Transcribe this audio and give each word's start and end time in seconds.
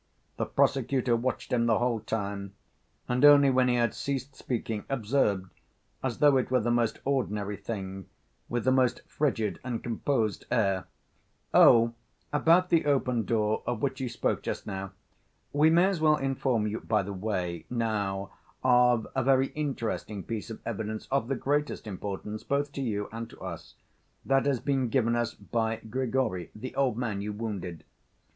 The 0.37 0.47
prosecutor 0.47 1.15
watched 1.15 1.53
him 1.53 1.67
the 1.67 1.77
whole 1.77 1.99
time 1.99 2.55
and 3.07 3.23
only 3.23 3.51
when 3.51 3.67
he 3.67 3.75
had 3.75 3.93
ceased 3.93 4.35
speaking, 4.35 4.83
observed, 4.89 5.51
as 6.03 6.17
though 6.17 6.37
it 6.37 6.49
were 6.49 6.59
the 6.59 6.71
most 6.71 6.97
ordinary 7.05 7.55
thing, 7.55 8.07
with 8.49 8.63
the 8.63 8.71
most 8.71 9.01
frigid 9.07 9.59
and 9.63 9.83
composed 9.83 10.47
air: 10.49 10.85
"Oh, 11.53 11.93
about 12.33 12.69
the 12.69 12.85
open 12.87 13.25
door 13.25 13.61
of 13.67 13.83
which 13.83 14.01
you 14.01 14.09
spoke 14.09 14.41
just 14.41 14.65
now, 14.65 14.91
we 15.53 15.69
may 15.69 15.85
as 15.85 16.01
well 16.01 16.17
inform 16.17 16.65
you, 16.65 16.79
by 16.79 17.03
the 17.03 17.13
way, 17.13 17.67
now, 17.69 18.31
of 18.63 19.05
a 19.13 19.23
very 19.23 19.49
interesting 19.49 20.23
piece 20.23 20.49
of 20.49 20.59
evidence 20.65 21.07
of 21.11 21.27
the 21.27 21.35
greatest 21.35 21.85
importance 21.85 22.43
both 22.43 22.71
to 22.71 22.81
you 22.81 23.07
and 23.11 23.29
to 23.29 23.39
us, 23.39 23.75
that 24.25 24.47
has 24.47 24.59
been 24.59 24.89
given 24.89 25.15
us 25.15 25.35
by 25.35 25.75
Grigory, 25.75 26.49
the 26.55 26.73
old 26.73 26.97
man 26.97 27.21
you 27.21 27.31
wounded. 27.31 27.83